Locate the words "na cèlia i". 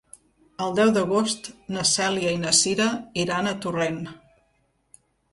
1.75-2.39